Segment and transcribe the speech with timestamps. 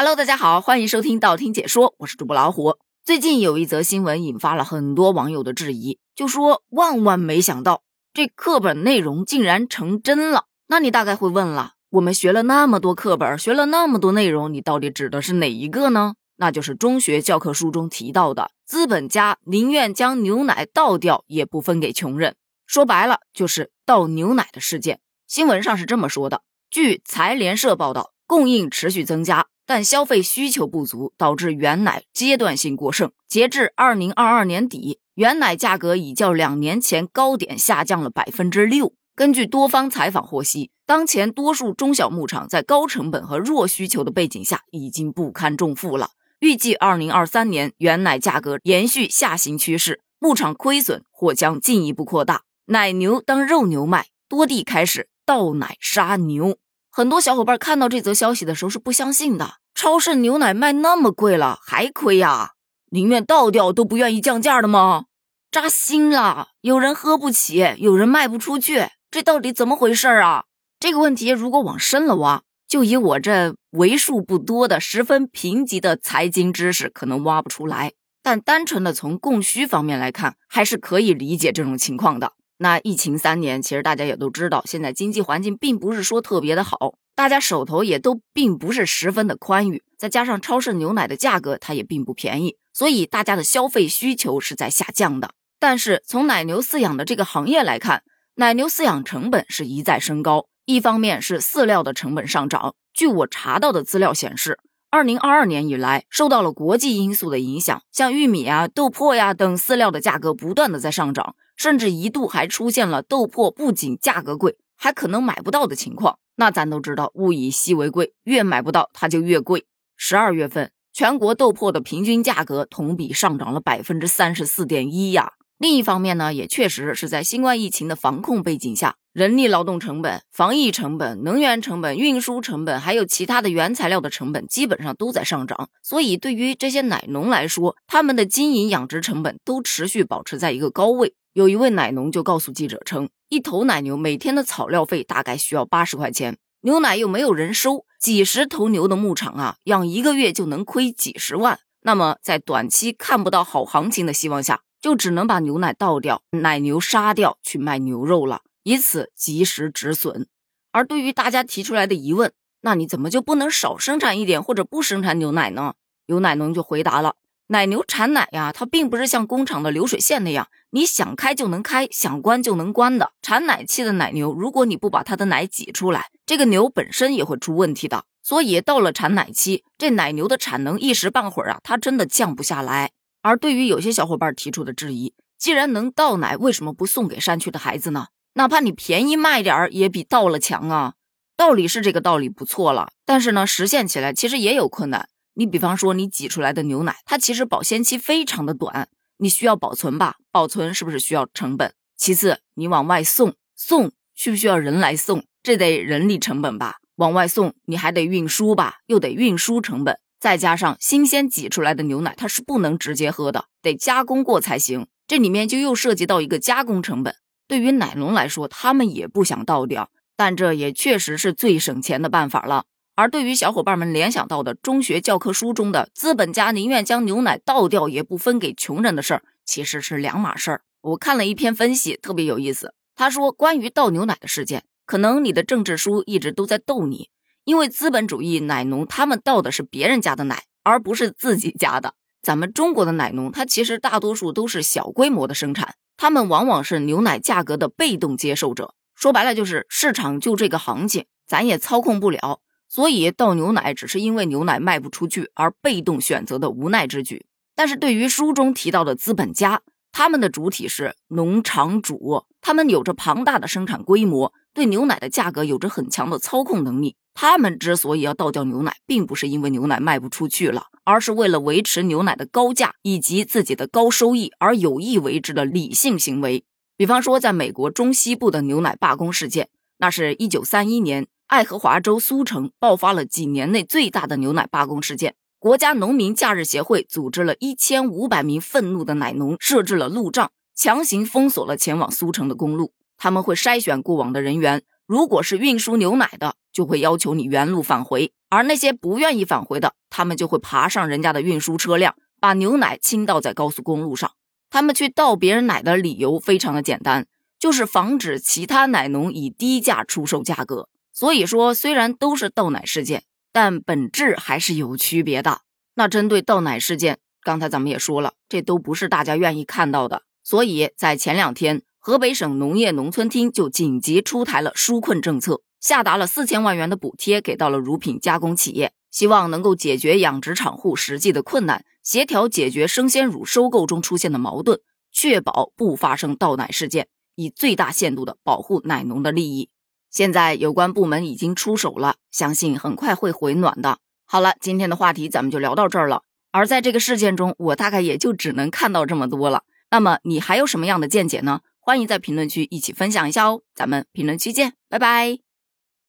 [0.00, 2.76] Hello，大家好，欢迎收听道听解说，我是主播老虎。
[3.04, 7.82] 最近有一则新闻引发了很多网友的质疑，就说万万没想到
[8.14, 10.44] 这课本内容竟然成真了。
[10.68, 16.14] 那你大概会问了，我们学了那么多课本，学了那么多内容，你到底指的是哪一个呢？
[16.36, 22.36] 那就是中学教科书中提到的资本家宁愿将牛奶倒掉，也不分给穷人。
[22.68, 25.00] 说白了，就是倒牛奶的事件。
[25.26, 29.48] 新闻上是这么说的：据财联社报道，供应持续增加。
[29.68, 33.12] 但消费需求不足，导致原奶阶段性过剩。
[33.28, 38.94] 截至二零二二年底，原奶价格已较两年前高点下降了百分之六。
[39.14, 46.12] 根据多方采访获悉，当前多数中小牧场在高成本和弱需求的背景下，已经不堪重负了。
[46.40, 52.44] 预计二零二三年原奶价格延续下行趋势，牧场亏损或将进一步扩大。
[52.68, 56.56] 奶牛当肉牛卖，多地开始倒奶杀牛。
[56.98, 62.54] 很多小伙伴看到这则消息的时候是不相信的，超市牛奶卖那么贵了还亏呀？
[62.90, 65.04] 宁愿倒掉都不愿意降价的吗？
[65.52, 66.48] 扎心了！
[66.60, 70.46] 有人喝不起，有人卖不出去，这到底怎么回事啊？
[70.80, 77.92] 这个问题如果往深了挖，就以我这为数不多的十分贫瘠的财经知识，可能挖不出来。
[78.24, 82.32] 但单纯的从供需方面来看，还是可以理解这种情况的。
[82.58, 95.30] 那疫情三年，其实大家也都知道，现在经济环境并不是说特别的好，大家手头也都并不是十分的宽裕，再加上超市牛奶的价格它也并不便宜，所以大家的消费需求是在下降的。
[95.60, 98.02] 但是从奶牛饲养的这个行业来看，
[98.34, 102.74] 奶牛饲养成本是一再升高，一方面是饲料的成本上涨。
[102.92, 104.58] 据我查到的资料显示，
[104.90, 111.34] 二零二二年以来，受到了国际因素的影响，像玉米啊、豆粕呀等饲料的价格不断的在上涨。
[111.56, 116.20] 甚至一度还出现了豆粕不仅价格贵，还可能买不到的情况。
[116.36, 119.66] 那咱都知道，物以稀为贵，越买不到它就越贵。
[119.96, 125.32] 十二月份，全国豆粕的平均价格同比上涨了百分之三十四点一呀。
[125.58, 135.70] 另一方面呢，也确实是在新冠疫情的防控背景下，人力劳动成本、防疫成本、能源成本、运输成本，还有其他的原材料的成本，基本上都在上涨。
[135.82, 141.14] 所以，对于这些奶农来说，他们的经营养殖成本都持续保持在一个高位。
[141.32, 151.58] 有一位奶农就告诉记者称，一头奶牛每天的草料费大概需要八十块钱，牛奶又没有人收，几十头牛的牧场啊，养一个月就能亏几十万。
[151.82, 160.26] 那么在短期看不到好行情的希望下，就只能把牛奶倒掉，奶牛杀掉去卖牛肉了，以此及时止损。
[160.72, 162.30] 而对于大家提出来的疑问，
[162.60, 165.72] 那你怎么就不能少生产一点，或者不生产牛奶呢？
[166.04, 167.14] 有奶农就回答了。
[167.46, 173.12] 奶牛产奶呀，它并不是像工厂的流水线那样，你想开就能开，想关就能关的。
[173.22, 178.04] 产奶期的奶牛，如果你不把它的奶挤出来，这个牛本身也会出问题的。
[178.22, 182.90] 所以到了产奶期，这奶牛的产能一时半会儿啊，它真的降不下来。
[183.22, 188.08] 而对于有些小伙伴提出的质疑，既然能倒奶，为什么不送给山区的孩子呢？
[188.38, 190.94] 哪怕你便宜卖点儿，也比倒了强啊。
[191.36, 195.08] 道理是这个道理不错了，但是呢，实现起来其实也有困难。
[195.34, 200.18] 你比方说，你挤出来的牛奶，它其实保鲜期非常的短，你需要保存吧？
[200.30, 201.74] 保存是不是需要成本？
[201.96, 205.24] 其次，你往外送，送需不需要人来送？
[205.42, 206.76] 这得人力成本吧？
[206.94, 208.76] 往外送，你还得运输吧？
[208.86, 214.86] 又得运输成本，再加上新鲜挤出来的牛奶，它是不能直接喝的，得加工过才行。
[215.08, 217.16] 这里面就又涉及到一个加工成本。
[217.48, 222.66] 对于奶农来说，他们也不想倒掉，但这也确实是最省钱的办法了。
[222.94, 230.62] 而对于小伙伴们联想到的中学教科书中的资本家宁愿将牛奶倒掉也不分给穷人的事儿，其实是两码事儿。
[230.82, 232.74] 我看了一篇分析，特别有意思。
[232.94, 237.08] 他说，关于倒牛奶的事件，可能你的政治书一直都在逗你，
[237.44, 241.94] 因为资本主义奶农他们倒的是别人家的奶，而不是自己家的。
[242.20, 248.74] 咱们中国的奶农，他其实大多数都是小规模的生产，他们往往是牛奶价格的被动接受者。
[248.94, 252.40] 说白了，就是市场就这个行情，咱也操控不了。
[252.68, 257.26] 所以倒牛奶只是因为牛奶卖不出去而被动选择的无奈之举。
[257.54, 259.62] 但是对于书中提到的资本家，
[259.92, 266.96] 他们的主体是农场主，他们有着庞大的生产规模，对牛奶的价格有着很强的操控能力。
[267.14, 276.44] 他们之所以要倒掉牛奶，并不是因为牛奶卖不出去了，而是为了维持牛奶的高价以及自己的高收益而有意为之的理性行为。
[276.76, 279.48] 比方说，在美国中西部的牛奶罢工事件，
[279.78, 281.08] 那是一九三一年。
[281.26, 285.14] 爱荷华州苏城爆发了几年内最大的牛奶罢工事件。
[285.40, 292.72] 国家农民假日协会组织了一千五百名愤怒的奶农，设置了路障，强行封锁了前往苏城的公路。
[292.96, 304.10] 他们会筛选过往的人员，如果是运输牛奶的，就会要求你原路返回；而那些不愿意返回的，他们就会爬上人家的运输车辆，把牛奶倾倒在高速公路上。
[304.50, 307.06] 他们去倒别人奶的理由非常的简单，
[307.38, 310.68] 就是防止其他奶农以低价出售价格。
[310.92, 313.04] 所以说，虽然都是倒奶事件，
[313.40, 315.42] 但本质还是有区别的。
[315.76, 320.02] 那针对倒奶事件，刚才咱们也说了，这都不是大家愿意看到的。
[320.24, 334.58] 所以在前两天，河北省农业农村厅就紧急出台了纾困政策，下达了四千万元的补贴给到了乳品加工企业，希望能够解决养殖场户实际的困难，协调解决生鲜乳收购中出现的矛盾，
[334.90, 339.48] 确保不发生倒奶事件，以最大限度的保护奶农的利益。
[339.90, 343.78] 现在有关部门已经出手了，相信很快会回暖的。
[344.04, 346.02] 好了，今天的话题咱们就聊到这儿了。
[346.30, 349.42] 而在这个事件中，我大概也就只能看到这么多了。
[349.70, 351.40] 那么你还有什么样的见解呢？
[351.60, 353.42] 欢迎在评论区一起分享一下哦。
[353.54, 355.27] 咱们评论区见，拜拜。